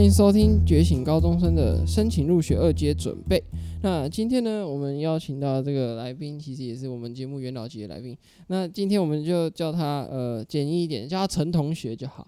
[0.00, 3.38] 欢迎收听《觉醒高中生的申请入学二阶准备》。
[3.82, 8.16] 那今天呢，我们邀请到这个来宾，其实也是我们节目元老级的来宾。
[8.46, 12.26] 那今天我们就叫他呃简易一点，叫他陈同学就好。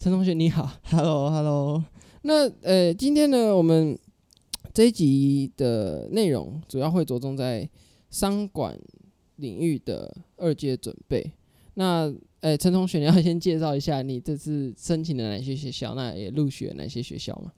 [0.00, 1.84] 陈同学你好，Hello Hello。
[2.22, 3.96] 那呃，今天呢，我们
[4.72, 7.70] 这一集的内容主要会着重在
[8.10, 8.76] 商管
[9.36, 11.30] 领域的二阶准备。
[11.74, 12.12] 那
[12.44, 17.50] 诶，陈同学，你要先介绍一下你这次申请的哪些学校，那也录取了哪些学校吗？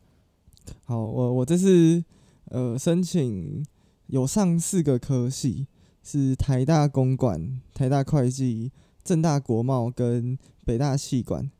[0.84, 2.04] 好，我我这次
[2.52, 3.66] 呃申请
[4.06, 5.66] 有上四个科系，
[6.04, 8.70] 是台大公管、台大会计、
[9.02, 11.50] 正大国贸跟北大气管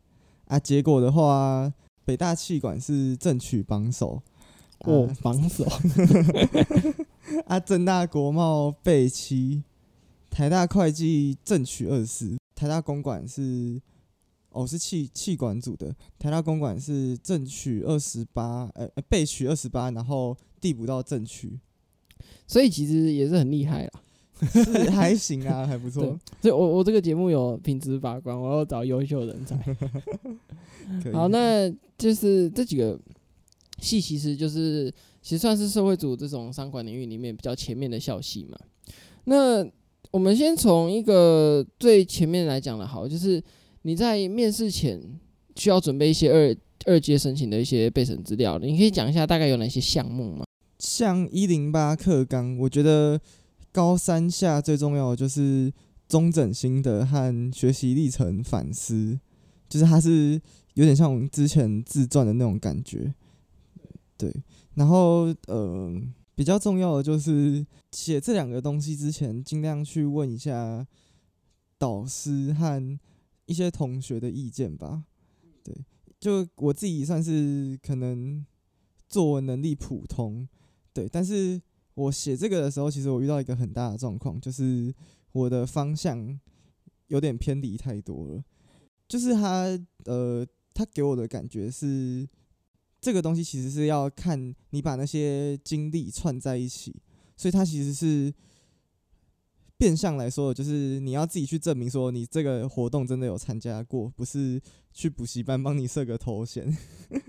[0.47, 0.57] 啊。
[0.57, 1.73] 结果的话，
[2.05, 4.23] 北大气管是正取榜首，
[4.85, 5.65] 哦，榜首
[7.47, 9.65] 啊，正大国贸被七，
[10.31, 12.37] 台大会计正取二四。
[12.57, 13.81] 台大公馆是，
[14.49, 15.95] 哦，是气气管组的。
[16.19, 21.61] 台大公馆是正取二十八，呃，被取二十八，然后递补到正取，
[22.49, 23.91] 所以其实也是很厉害啦，
[24.51, 26.19] 是还行啊， 还不错。
[26.41, 29.57] 所以我我这个节目有品质把关，我要找优秀人才。
[31.13, 32.99] 好，那就是这几个
[33.81, 38.59] 系，其实就是其实算是社会组这种商管领域里面比较前面的校系嘛。
[39.25, 39.63] 那
[40.11, 43.43] 我们先从一个最前面来讲的好，就是
[43.83, 45.01] 你在面试前
[45.57, 50.45] 需要准备一些二二阶申请的一些备审资料，你可以讲一下大概有哪些项目吗？
[50.79, 53.21] 像一零八课纲，我觉得
[53.73, 55.73] 高三下最重要的就是
[56.09, 59.19] 中整心得和学习历程反思，
[59.69, 60.41] 就是它是
[60.75, 63.13] 有点像我们之前自传的那种感觉，
[64.17, 64.35] 对，
[64.75, 65.93] 然后呃。
[66.37, 70.87] 比较重要的就是写这两个东西之前，尽量去问一下
[71.79, 72.99] 导师和
[73.47, 75.05] 一些同学的意见吧。
[75.65, 75.75] 对，
[76.21, 78.45] 就我自己算是可能
[79.09, 80.47] 作文能力普通，
[80.93, 81.59] 对，但是
[81.95, 84.95] 我写这个的时候，其实我遇到一个很大的状况，就是
[85.33, 86.39] 我的方向
[87.07, 88.45] 有点偏离太多了。
[89.09, 89.67] 就是他
[90.05, 92.29] 呃，他给我的感觉是。
[93.07, 96.93] 这个东西其实是要看你把那些经历串在一起，
[97.37, 98.35] 所以它其实是
[99.77, 104.61] 变相来说，就是你要自己去证明说你这个活动真的有参加过，不是
[104.93, 106.77] 去补习班帮你设个头衔。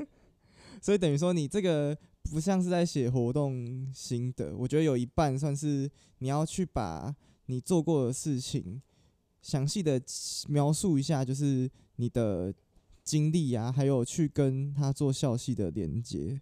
[0.81, 7.15] 所以等于说你这个不像是在写活动心得，我觉得有一半算是你要去把
[7.45, 8.81] 你做过的事情
[9.43, 10.01] 详细的
[10.47, 12.51] 描述一下，就是你的。
[13.07, 16.41] 经历呀，还有去跟他做校系的连接，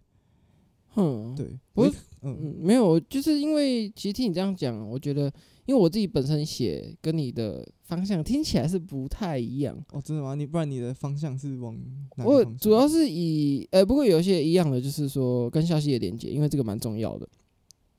[0.96, 1.88] 嗯，对，我
[2.22, 5.32] 嗯没有，就是因为其实听你这样讲，我觉得，
[5.66, 10.34] 因为我自己本身写跟你的方向听起来是不太一样哦，真的吗？
[10.34, 11.78] 你不然你的方向是往
[12.16, 12.24] 哪？
[12.24, 17.28] 我主要是以，呃、欸，不过有一些一样的，就是说跟校系的连接，因为这个蛮重要的。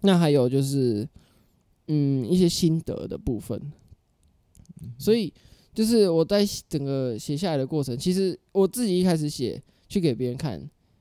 [0.02, 1.08] 那还有就是，
[1.88, 3.58] 嗯，一些心得的部分，
[4.82, 5.34] 嗯、所以。
[5.78, 10.60] 就是我在整个写下来的过程，其实我自己一开始写去给别人看，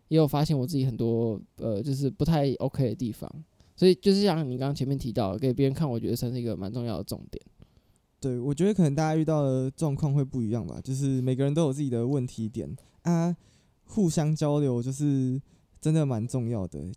[0.09, 3.27] 也有发现我自己很多呃，就是不太 OK 的地方。
[3.75, 7.43] 所以就是像你刚刚前面提到，给别人看，我觉得算是一个蛮重要的重点。
[8.21, 13.35] 对，我觉得可能大家遇到的状况会不一样吧，就是每个人都有自己的问题点啊，
[13.87, 15.41] 互相交流就是
[15.81, 16.93] 真的蛮重要的。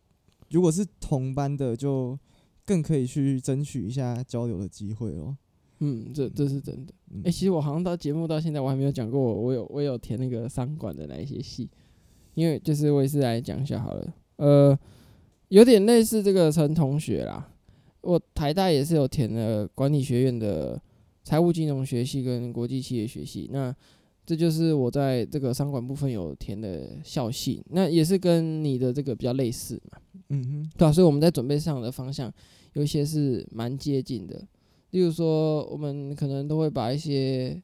[0.49, 2.19] 如果是同班的，就
[2.65, 5.37] 更可以去争取一下交流的机会哦。
[5.79, 6.91] 嗯，这这是真的。
[6.91, 11.69] 诶、嗯欸，其实我好像到节目到现在，我还没有讲过我，我有我有填那个商管的哪一些系，
[12.33, 14.13] 因为就是我也是来讲一下好了。
[14.37, 14.77] 呃，
[15.47, 17.49] 有点类似这个陈同学啦，
[18.01, 20.81] 我台大也是有填了管理学院的
[21.23, 23.73] 财务金融学系跟国际企业学系，那
[24.25, 29.97] 这就是我在这个商管部分有填的校系，那也是跟你的这个比较类似嘛。
[30.29, 32.31] 嗯哼，对啊，所以我们在准备上的方向
[32.73, 34.45] 有一些是蛮接近的。
[34.91, 37.61] 例如说，我们可能都会把一些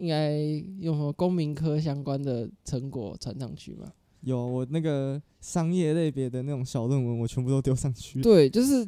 [0.00, 0.38] 应该
[0.80, 3.90] 用什么公民科相关的成果传上去嘛？
[4.20, 8.20] 有，我那个商业类别的那种小论文，我全部都丢上去。
[8.20, 8.84] 对，就是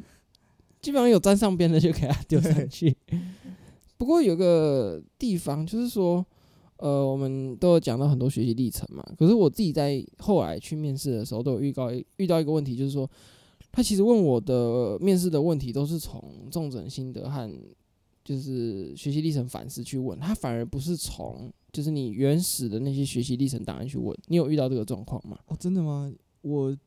[0.79, 2.95] 基本上有沾上边的就给它丢上去。
[3.97, 6.25] 不过有个地方就是说，
[6.77, 9.03] 呃，我们都有讲到很多学习历程嘛。
[9.17, 13.09] 可是我自己在后来去面试的时候，都有遇到遇到一个问题，就是说。
[13.75, 17.51] 他其实问我的面试的问题都是从重整心得和
[18.23, 24.17] 就是学习历程反思去问，他反而不是从就是你原始的那些学习历程档案去问。
[24.27, 25.37] 你有遇到这个状况吗？
[25.47, 26.09] 哦，真的吗？
[26.39, 26.77] 我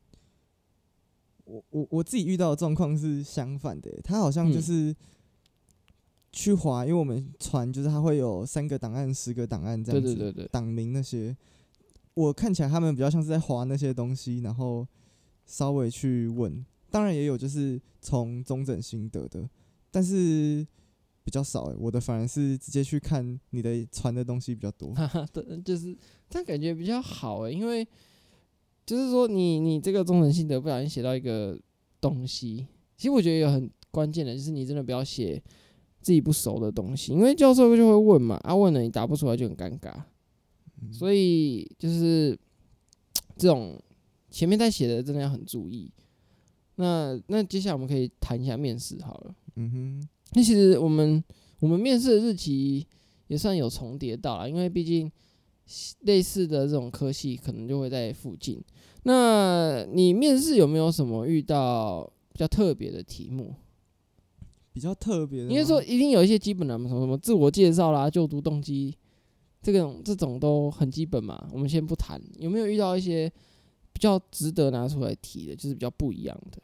[1.45, 4.93] 我我我自己遇到的状况是相反的，他好像就是
[6.31, 11.37] 去划，因为我们传就是他会有三个档案、十个档案这样子，对对对对，档名那些。
[12.15, 14.87] 我看起来他们比较像是在划那些东西，然后
[15.45, 16.65] 稍微去问。
[16.89, 19.47] 当然也有就是从中整心得的，
[19.91, 20.65] 但是
[21.23, 21.77] 比较少诶、欸。
[21.79, 24.93] 我的反而是直接去看你的传的东西比较多。
[24.93, 25.95] 哈哈，对，就是
[26.29, 27.87] 这样感觉比较好诶、欸，因为
[28.85, 31.59] 就是说你你这个中整心得不小心写到一个
[32.01, 32.65] 东西，
[32.97, 35.41] 其实我觉得有很关键的，就是你真的不要写
[36.01, 39.93] 自己不熟的东西，因为教授就会问嘛，啊问了你答不出来就很尴尬。
[40.93, 42.39] 所以就是
[43.35, 43.77] 这种
[44.31, 45.91] 前面在写的，真的要很注意。
[46.79, 49.35] 那那接下来我们可以谈一下面试好了。
[49.55, 51.21] 嗯哼，那其实我们
[51.59, 52.87] 我们面试的日期
[53.27, 55.11] 也算有重叠到了，因为毕竟
[56.01, 58.63] 类似的这种科系可能就会在附近。
[59.03, 63.53] 那你面试有没有什么遇到比较特别的题目？
[64.71, 68.95] 比较特别的，应该说一定有一些基本的，什么什么自我介绍啦、就读动机。
[69.61, 72.21] 这种这种都很基本嘛，我们先不谈。
[72.37, 73.29] 有没有遇到一些
[73.99, 76.61] 比较值得拿出来提的，就是比较不一样的？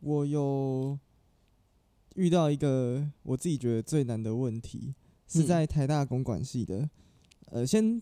[0.00, 0.98] 我有
[2.14, 4.94] 遇到一个我自己觉得最难的问题，
[5.28, 6.88] 是在台大公管系的。
[7.50, 8.00] 呃，先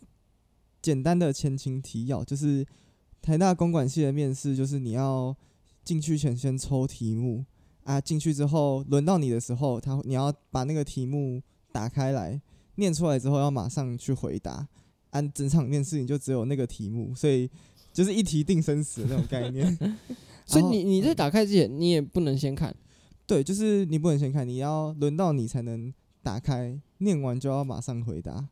[0.80, 2.64] 简单的前情提要，就是
[3.20, 5.36] 台大公管系的面试，就是你要
[5.82, 7.44] 进去前先抽题目
[7.82, 11.42] 啊，进去之后轮到你的时候，他你要把那个题目
[11.72, 12.40] 打开来。
[12.76, 14.68] 念出来之后要马上去回答，
[15.10, 17.48] 按整场面试你就只有那个题目，所以
[17.92, 19.78] 就是一题定生死的那种概念。
[20.46, 22.74] 所以你你在打开之前，你也不能先看。
[23.26, 25.92] 对，就是你不能先看，你要轮到你才能
[26.22, 28.48] 打开，念完就要马上回答，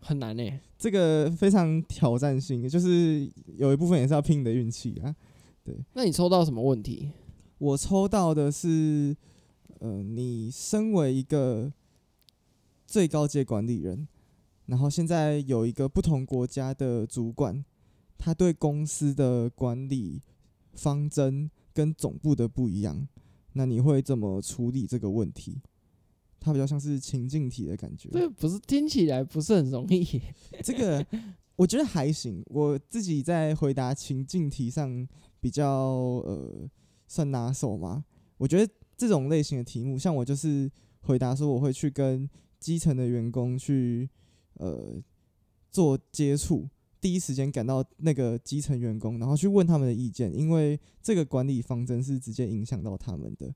[0.00, 0.60] 很难呢、欸。
[0.78, 5.14] 这个非常挑战性，就是有一部分也是要拼你的运气啊。
[5.64, 7.10] 对，那你抽到什么问题？
[7.58, 9.16] 我抽到的是，
[9.80, 11.72] 呃，你身为一个。
[12.90, 14.08] 最高阶管理人，
[14.68, 17.64] 然后现在有一个不同国家的主管，
[18.16, 20.22] 他对公司的管理
[20.74, 23.08] 方针跟总部的不一样，
[23.54, 25.60] 那你会怎么处理这个问题？
[26.40, 28.08] 它比较像是情境题的感觉。
[28.12, 30.06] 这不是听起来不是很容易。
[30.62, 31.04] 这个
[31.56, 35.06] 我觉得还行，我自己在回答情境题上
[35.40, 36.68] 比较呃
[37.06, 38.04] 算拿手嘛。
[38.36, 42.28] 我觉得这种类型的题目，像我就是回答说我会去跟。
[42.60, 44.10] 基层的员工去
[44.58, 45.02] 呃
[45.70, 46.68] 做接触，
[47.00, 53.52] 第一时间赶到那个基层员工，然后去问他们的意见，因为这个管理方针是直接影响到他们的。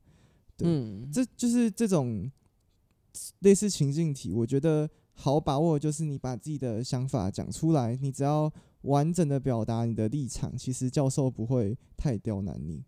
[0.56, 2.31] 对，嗯，这就是这种
[3.40, 8.52] 类似情境题，我觉得好把握，就是你把自己的想法讲出来，你只要
[8.82, 12.82] 完整的表达你的立场，其实教授不会太刁难你。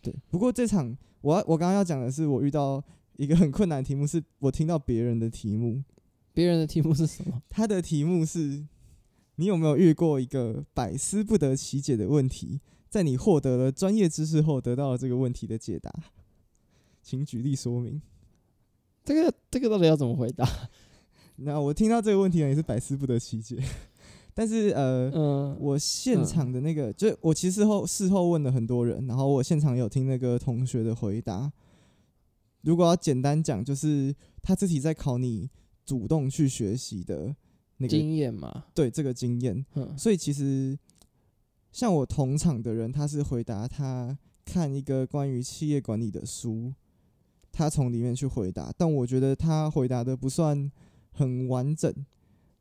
[0.00, 2.82] 对，不过这场我我刚刚要讲的是，我遇到。
[3.16, 5.80] 一个很困难的题目是我听到别人的题目，
[6.34, 7.40] 别人的题目是什么？
[7.48, 8.66] 他的题目是：
[9.36, 12.60] 你有没有遇过一个百思不得其解的问题？
[12.90, 15.90] 在你获得了专业知识后，得到了这个问题的解答，
[17.02, 18.02] 请举例说明。
[19.04, 20.48] 这个这个到底要怎么回答？
[21.36, 23.58] 那我听到这个问题呢，也是百思不得其解。
[24.32, 31.52] 但是呃，嗯，我现场的那个，嗯、就我其实后事后问了很多人，然后我现场有听那个同学的回答。
[32.62, 35.48] 如果要简单讲，就是他自己在考你
[35.84, 37.34] 主动去学习的
[37.76, 38.64] 那个经验嘛？
[38.74, 39.64] 对，这个经验。
[39.96, 40.78] 所以其实
[41.72, 46.72] 像我同场的人，他是回答他看一个关于企业管理的书，
[47.52, 50.70] 他从里面去回答，但我觉得他回答的不算
[51.12, 51.92] 很完整。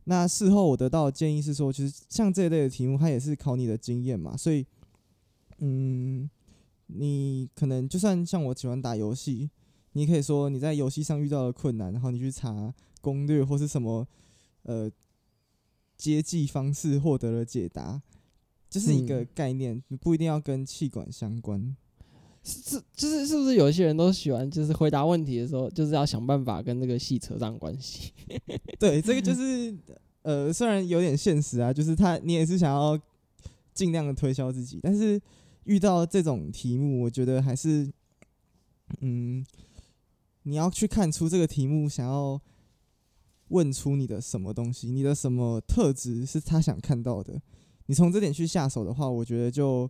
[0.06, 4.36] 那事后我得到的建议是说，其实像这一类的题目，它也是考你的经验嘛。
[4.36, 4.65] 所以，
[5.60, 6.30] 嗯，
[6.88, 9.50] 你可能就算像我喜欢打游戏。
[9.96, 14.07] 你可以说你在游戏上遇到的困难，然后你去查攻略或是什么
[14.62, 14.89] 呃
[15.98, 18.01] 接济方式获得了解答，
[18.69, 21.75] 这、就是一个概念，嗯、不一定要跟气管相关。
[22.41, 28.13] 是是就是是不是有一些人都喜欢就是回答问题的时候，就是要想办法跟这个戏扯上关系？
[28.79, 29.75] 对，这个就是
[30.22, 32.98] 呃虽然有点现实啊，就是他你也是想要
[33.74, 35.22] 尽量的推销自己，但是
[35.65, 37.91] 遇到这种题目，我觉得还是
[39.01, 39.45] 嗯。
[40.45, 42.38] 你要去看出这个题目想要
[43.53, 47.41] 问出你的什么东西，你的什么特质是他想看到的。
[47.86, 49.89] 你从这点去下手的话，我觉得就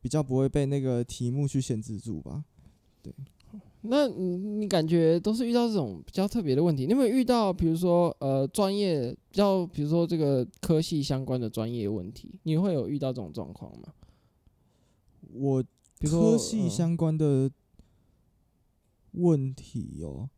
[0.00, 2.44] 比较不会被那个题目去限制住吧。
[3.02, 3.12] 对，
[3.82, 6.84] 那你你感觉都是遇到这种比较特别的问题？
[6.84, 13.92] 你有没有遇到比如说呃专业比较，比如说这个科系相关的专业问题，你会有遇到这种状况吗？
[15.32, 15.62] 我
[15.98, 17.50] 比如说科系相关的。
[19.18, 20.30] 问题哦、喔，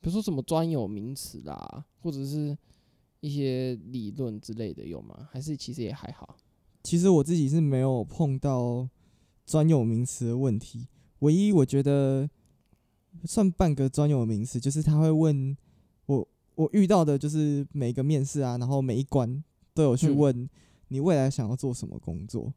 [0.00, 2.56] 比如说什么专有名词啦，或者是
[3.20, 5.28] 一些理论之类的有吗？
[5.30, 6.36] 还是其实也还好？
[6.82, 8.88] 其实我自己是没有碰到
[9.44, 10.88] 专有名词的问题，
[11.18, 12.28] 唯一我觉得
[13.24, 15.54] 算半个专有名词，就是他会问
[16.06, 20.48] 我，我遇到的就是每个面试啊，然后每一关都有去问
[20.88, 22.44] 你未来想要做什么工作。
[22.46, 22.54] 嗯、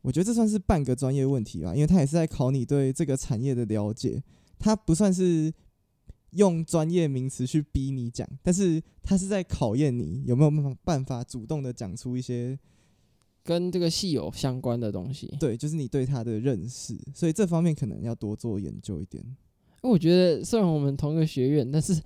[0.00, 4.22] 我觉得这算是半个专业问题吧，因为他也是在考你对这个产业的了解，
[4.58, 5.52] 他不算是
[6.32, 12.58] 用专业名词去逼你讲，但是他是在考验你有没有办法办法主动的讲出一些。
[13.44, 19.20] 跟这个戏有相关的东西，对，就是你对他的认识，所以这方面可能要多做研究一点。
[19.80, 22.00] 我觉得虽然我们同一个学院，但是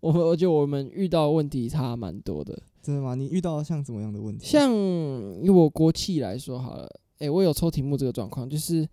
[0.00, 2.58] 我们我觉得我们遇到问题差蛮多的。
[2.80, 3.14] 真的吗？
[3.14, 4.46] 你遇到像怎么样的问题？
[4.46, 4.72] 像
[5.42, 6.84] 以我国企来说好了，
[7.18, 8.88] 诶、欸，我有抽题目这个状况，就是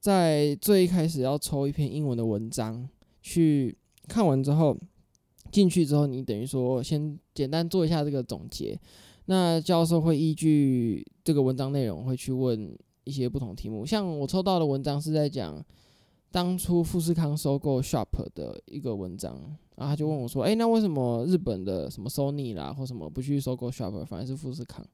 [0.00, 2.88] 在最一开始要抽一篇英文的文章，
[3.20, 3.76] 去
[4.08, 4.76] 看完之后
[5.50, 8.78] 进去之后，你等于说先简单做一下这个总结。
[9.26, 13.86] 那教授会依据这个文章内容，会去问一些不同题目。
[13.86, 15.64] 像我抽到的文章是在讲
[16.30, 19.34] 当初富士康收购 Sharp 的一个文章，
[19.76, 24.84] 然后他就问我说：“诶，那为什么日本的什么 Sony 啦或什么不去收购 Sharp，反而是富士康？”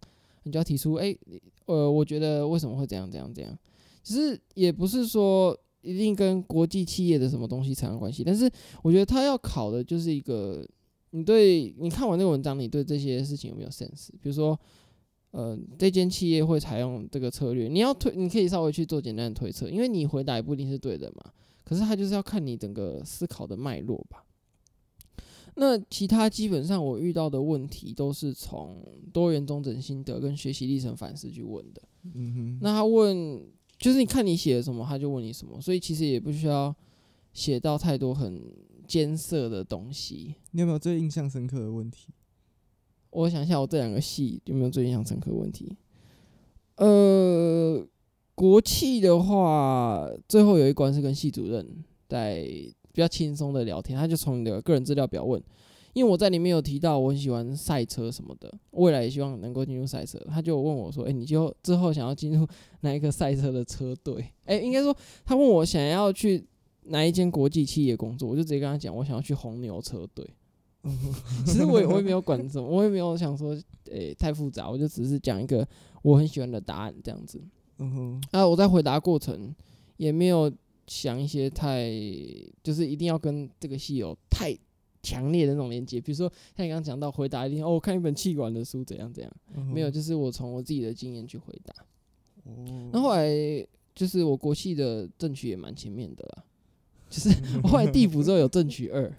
[0.45, 1.19] 你就要提出：“诶，
[1.67, 3.59] 呃，我觉得为什么会这样这样这样？
[4.03, 5.57] 其实也不是说
[5.88, 8.50] 一定跟国际企业的什么东西产生关系，但是
[8.83, 10.66] 我觉得他要考的就是一个。”
[11.12, 14.11] 你对你看完这个文章，你对这些事情有没有 sense？
[14.21, 14.61] 比如说，
[15.30, 21.33] 呃，这间企业会采用这个策略，你要推，你可以稍微去做简单的推测，因为你回答也不一定是对的嘛。
[21.64, 24.23] 可是他就是要看你整个思考的脉络吧。
[25.54, 31.80] 那其他基本上我遇到的问题都是从多元中整心得跟学习历程反思去问的。
[32.12, 32.59] 嗯哼。
[32.61, 33.42] 那他问，
[33.78, 36.75] 就是你看你写了什么，他就问你什么，所以其实也不需要
[37.32, 38.42] 写到太多很。
[38.88, 42.08] 艰涩的东西，你有没有最印象深刻的问题？
[43.11, 45.76] 我想一下，我这两个系有没有最印象深刻的问题？
[46.76, 47.87] 呃，
[48.35, 52.47] 国企的话，最后有一关是跟系主任在
[52.90, 55.38] 比较轻松的聊天，他就从你的个人资料表问，
[55.99, 62.47] 因为我在里面有提到我很喜欢赛车什么的，未来也希望能够进入赛车，他就问我说：“哎、欸，你就之后想要进入
[62.81, 66.47] 哪一个赛车的车队？”哎、欸，应该说他问我想要去。
[66.90, 70.26] 哪一间国际企业工作，我就直接跟他讲，我想要去红牛车队。
[71.45, 73.55] 其实我也我也没有管什么，我也没有想说，
[73.90, 75.69] 诶、欸，太复杂，我就只是讲一个
[76.00, 77.38] 我很喜欢的答案这样子。
[77.76, 78.23] 嗯哼。
[78.31, 79.55] 啊，我在回答过程
[79.99, 80.50] 也没有
[80.87, 81.90] 想一些太，
[82.62, 84.57] 就是一定要跟这个戏有太
[85.02, 86.00] 强烈的那种连接。
[86.00, 91.75] 比如说像你刚刚讲到回答一定哦，我看一本气管的书怎样怎样，嗯、没有，就是我从我自己的经验去回答。
[92.45, 92.90] 哦。
[92.93, 93.28] 那后来
[93.95, 96.45] 就是我国系的正取也蛮前面的啦。
[97.11, 97.31] 就是
[97.64, 99.11] 我后来递补之后有正取二，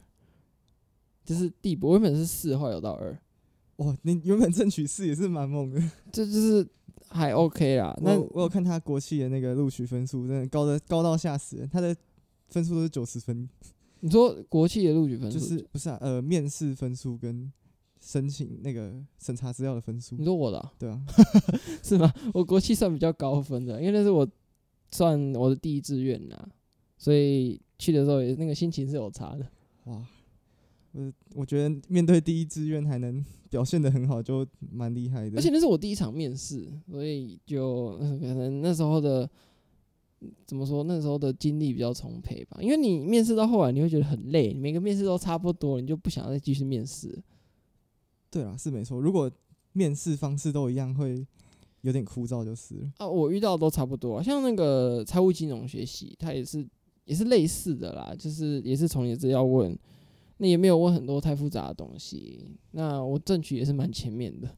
[1.25, 3.17] 就是地补原本是四，后来有到二。
[3.77, 5.81] 哇，你原本正取四也是蛮猛的，
[6.11, 6.67] 这就是
[7.07, 7.97] 还 OK 啦。
[8.03, 11.95] 那我，我有看他国系的那个录取分数，真的高的高到吓死人，他的
[12.49, 13.49] 分数都是九十分。
[14.01, 15.97] 你说国企的录取分数就是不是啊？
[16.01, 17.51] 呃，面试分数跟
[17.99, 20.15] 申请那个审查资料的分数。
[20.17, 20.71] 你说我的、啊？
[20.77, 21.01] 对啊，
[21.83, 22.13] 是吗？
[22.33, 24.27] 我国企算比较高分的，因为那是我
[24.91, 26.37] 算我的第一志愿呐，
[26.97, 27.59] 所以。
[27.81, 29.47] 去的时候也那个心情是有差的，
[29.85, 30.05] 哇！
[30.91, 35.37] 我我觉得面对第一志愿还能表现的很好，就蛮厉害的。
[35.37, 39.29] 而且那是我第一场面试，所以就可能那时候的
[40.45, 42.57] 怎么说，那时候的精力比较充沛吧。
[42.61, 47.21] 因为你面试到后来，你会觉得很累，每个面试都差不多，你就不想再继续面试。
[48.29, 48.99] 对啊，是没错。
[48.99, 49.31] 如果
[49.73, 51.25] 面试方式都一样，会
[51.81, 53.07] 有点枯燥，就是了啊。
[53.07, 56.67] 我遇到的都差不多，像那个财务金融学习，它也是。
[57.05, 59.75] 也是类似的啦，就是也是从你的资料问，
[60.37, 62.55] 那也没有问很多太复杂的东西。
[62.69, 64.55] 那我正取也是蛮前面的，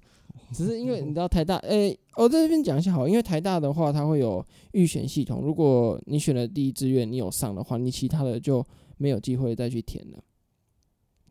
[0.53, 8.65] 只是因为你知道台大，诶、欸，我在这边讲一下好，因为台大的话，它会有预选系统，如果你选了第一志愿，你有上的话，你其他的就
[8.97, 10.23] 没有机会再去填了。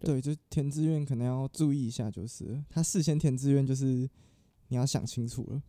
[0.00, 4.08] 对，就填志愿可能要注意一下，就是他事先填志愿，就是
[4.68, 5.62] 你要想清楚了。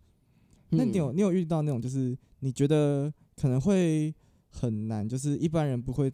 [0.70, 4.14] 那你有你有遇到那种，就是你觉得可能会。
[4.54, 6.12] 很难，就是一般人不会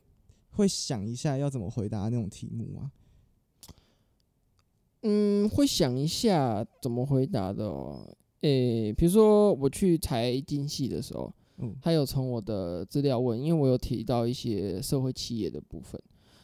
[0.52, 2.92] 会想一下要怎么回答那种题目吗？
[5.08, 8.06] 嗯，会想一下怎么回答的哦。
[8.42, 16.00] 诶、欸，比如说我去财经系的时候，嗯，他有从我的资料问，因为我有提到一些社会企业的部分，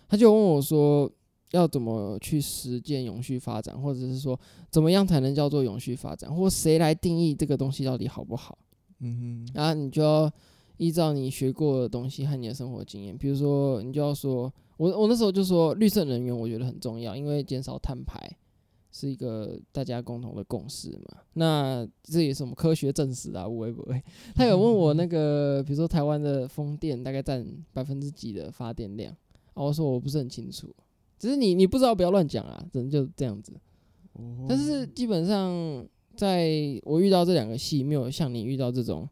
[0.07, 1.11] 他就问我说
[1.51, 4.39] 要怎么去实践永续发展，或者是说
[4.69, 8.57] 怎么样才能叫做永续发展，或谁来定义这个东西到底好不好？
[9.01, 10.31] 嗯哼，然后你就要。
[10.77, 18.19] 依照你学过的东西和你的生活经验，比如说，你就要说，我我那时候就说绿色能源，我觉得很重要，因为减少碳排
[18.93, 21.17] 是一个大家共同的共识嘛。
[21.33, 24.01] 那这也是我们科学证实啊，会不会？
[24.35, 29.11] 他有问我那个，比如说台湾的风电大概占百分之几的发电量，
[29.55, 30.73] 啊，我说我不是很清楚，
[31.17, 33.51] 只是你你不知道不要乱讲啊，只能就这样子。
[34.47, 35.85] 但是基本上，
[36.15, 39.09] 在我遇到这两个系，没有像你遇到这种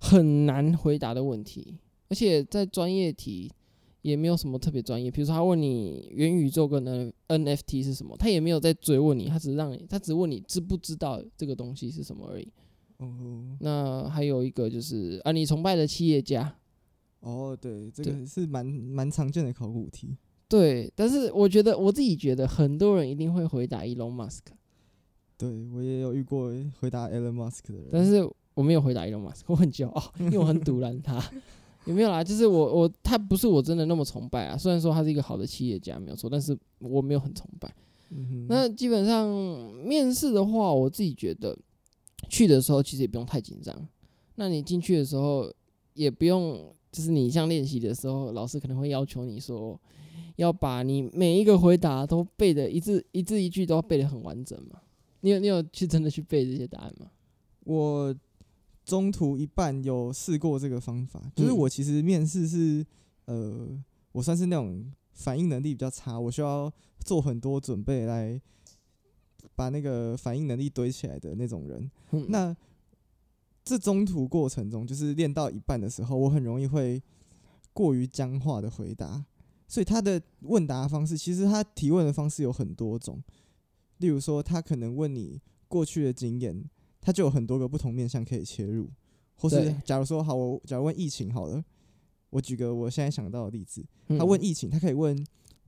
[0.00, 3.50] 很难回答的问题，而且在专业题。
[4.06, 12.48] 也没有什么特别专业，比如说他问你元宇宙跟 NFT 是什么，他也没有在追问你，他只是让你，他只问你知不知道这个东西是什么而已。
[12.98, 16.56] 哦，那还有一个就是啊，你崇拜的企业家。
[17.18, 20.16] 哦，对，这个是蛮蛮常见的考古题。
[20.48, 24.42] 对，但是我觉得我自己觉得很多人一定会回答 Elon Musk。
[25.36, 31.20] 对，我也有遇过回答 Elon Musk 的人，但是我没有回答 Elon Musk，我很骄傲，因为我很堵拦他。
[31.86, 32.22] 有没有啦？
[32.22, 34.56] 就是我我他不是我真的那么崇拜啊。
[34.56, 37.72] 虽然说他是一个好的企业家，没有错，但是我没有很崇拜。
[38.10, 38.44] 嗯。
[38.48, 39.28] 那基本上
[39.84, 41.56] 面试的话，我自己觉得
[42.28, 43.72] 去的时候其实也不用太紧张。
[44.34, 45.48] 那你进去的时候
[45.94, 49.80] 也不用，就是你像练习的时候，老师可能会要求你说
[50.34, 54.80] 要把你每一个回答都背的一字一字一句都要背得很完整嘛。
[55.20, 57.06] 你有你有去真的去背这些答案吗？
[57.62, 58.12] 我。
[58.86, 62.86] 中途一半有试过这个方法，就是我其实面试是，
[63.24, 63.68] 呃，
[64.12, 68.40] 我算是那种反应能力比较差，我需要做很多准备来
[69.56, 71.90] 把那个反应能力堆起来的那种人。
[72.28, 72.56] 那
[73.64, 77.02] 这中途过程中，就是练到一半的时候，我很容易会
[77.72, 79.24] 过于僵化的回答，
[79.66, 83.20] 所以他的问答方式，其实他提问的方式有很多种，
[83.96, 86.70] 例如说，他可能问你过去的经验。
[87.06, 88.90] 他就有很多个不同面向可以切入，
[89.36, 91.64] 或是假如说好，我假如问疫情好了，
[92.30, 93.86] 我举个我现在想到的例子，
[94.18, 95.16] 他问疫情，他可以问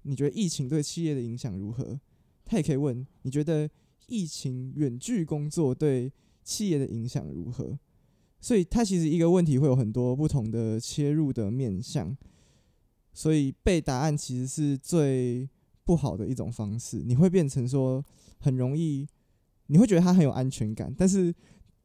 [0.03, 1.97] 你觉得疫情对企业的影响如何？
[2.45, 3.71] 他也可以问你觉得
[4.09, 7.79] 疫情远距工作对企业的影响如何？
[8.41, 12.17] 所以他其实一个问题会有很多不同的切入的面向，
[13.13, 15.49] 所以背答案其实是最
[15.85, 18.05] 不好的一种方式，你会变成说
[18.41, 19.07] 很容易。
[19.69, 21.35] 你会觉得他很有安全感，但是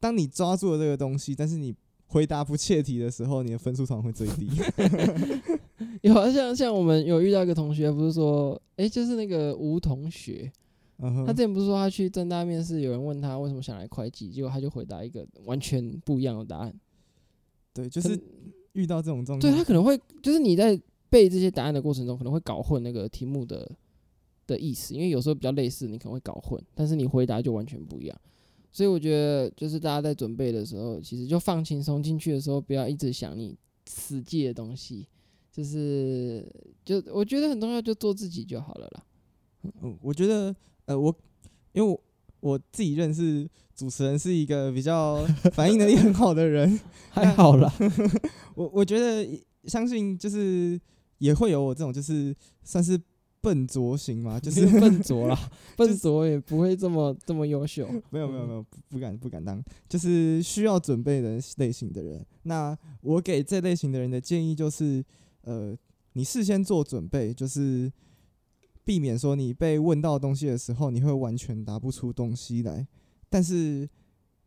[0.00, 1.74] 当你抓住了这个东西，但是你
[2.06, 4.50] 回答不切题的时候，你的分数常常会最低。
[6.02, 10.50] 有啊，像像我们有遇到一个同学，不是说，哎、欸，就是那个吴同学
[10.98, 11.26] ，uh.
[11.26, 16.74] 他之前不是说他去正大面试，有人问他为什么想来会计，结果他就回答一个完全不一样的答案。
[17.72, 18.18] 对，就是
[18.72, 23.70] 遇到这种状况，对他可能会，就是你在背这些答案的过程中，可能会搞混那个题目的。
[24.46, 28.20] 的意思，因为有时候比较类似，你可能会搞混，但是你回答就完全不一样。
[28.70, 35.06] 所以我觉得，就是大家在准备的时候，其实就放轻松，进去的时候不要一直想你死记的东西，
[35.52, 36.44] 就是
[36.84, 39.04] 就我觉得很重要，就做自己就好了啦。
[39.82, 40.54] 嗯，我觉得，
[40.86, 41.14] 呃，我
[41.72, 42.00] 因为我
[42.40, 46.80] 我自己认识主持人是一个比较 反应能力很好的人，
[47.10, 47.72] 还好啦。
[48.56, 50.80] 我我觉得相信就是
[51.18, 53.00] 也会有我这种就是算是。
[53.44, 55.38] 笨拙型吗， 就是笨拙啦，
[55.76, 57.86] 笨拙也不会这么这么优秀。
[58.08, 62.24] 没有没有没有，不不敢不敢当，就是需要准备的类型的人。
[62.44, 65.04] 那我给这类型的人的建议就是，
[65.42, 65.76] 呃，
[66.14, 67.92] 你事先做准备，就是
[68.82, 72.86] 避免说你被问到东西的时候，你会完全答不出东西来。
[73.28, 73.86] 但是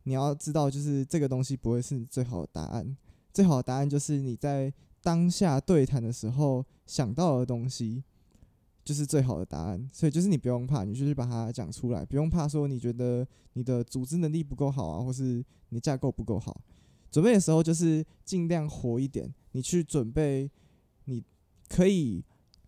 [0.02, 2.96] 你要知道，就是这个东西不会是最好的答案，
[3.32, 8.02] 最好的答案就是你在当下对谈的时候想到的东西。
[8.88, 16.58] 就是最好的答案，所以就是你不用怕，你就是把它讲出来，不用怕说你觉得你的组织能力不够好啊，或是你架构不够好。
[17.10, 20.50] 准备的时候就是尽量活一点，你去准备
[21.04, 21.22] 你
[21.68, 22.24] 可以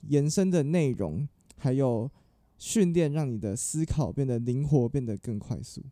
[0.08, 2.10] 延伸的内容，还有
[2.58, 5.82] 训练让你的思考变得灵活，变得更快速。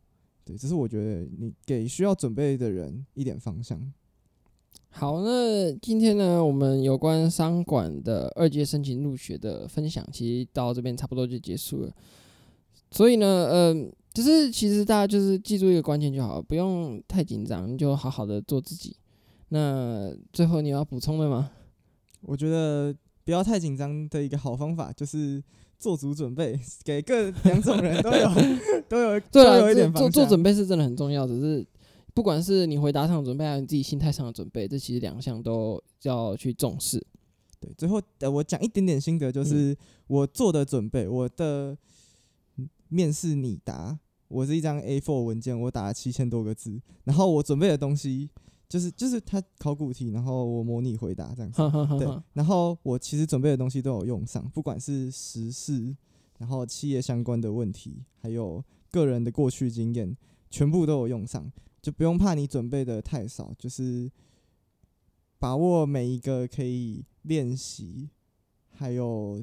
[0.45, 3.81] 对，这是我觉得你给需要准备的人一点方向。
[4.91, 11.93] 好，那今天呢，我们有关商管的二阶申请入学的分享，其实到这边差不多就结束了。
[12.91, 18.97] 所以呢，嗯、呃，就是其实大家就是记住一个关键就好，不用太紧张，你就好好的做自己。
[19.51, 21.51] 那最后你要补充的吗？
[22.23, 22.93] 我觉得
[23.25, 25.41] 不要太紧张的一个好方法就是
[25.79, 28.29] 做足准备，给各两种人都有
[28.89, 29.93] 都有都有一点。
[29.93, 31.65] 做做准备是真的很重要，只是。
[32.19, 37.01] 不管是你回答上的准备，还是你自己心态上的准备，这其实两项都要去重视。
[37.61, 39.77] 对，最后呃，我讲一点点心得，就是
[40.09, 41.79] 我做的准备，我的
[42.89, 48.29] 面试拟答，我是一张 A4 文件，我打了七千多个字，然后我准备的东西
[48.69, 51.63] 就是就是他考古题，然后我模拟回答这样子。
[52.05, 55.95] 对， 然后我其实准备的东西都有用上，不管是时事，
[56.39, 60.17] 然后企业相关的问题，还有个人的过去经验，
[60.51, 61.49] 全部都有用上，
[61.89, 64.11] 就不用怕你准备的太少，就是
[65.39, 68.11] 把握每一个可以练习
[68.69, 69.43] 还有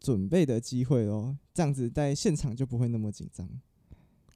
[0.00, 3.46] 准备的机会哦，这样子在现场就不会那么紧张。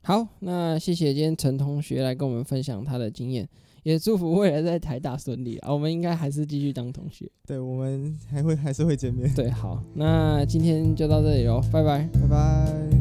[0.03, 3.49] 好，那谢谢今天陈同学来跟我们分享他的经验，
[3.85, 5.73] 也祝福未来在台大顺利啊！
[5.73, 9.33] 我们应该还是继续当同学，对，我们还会还是会见面。
[9.35, 13.00] 对，好，那今天就到这里哦，拜拜，拜拜。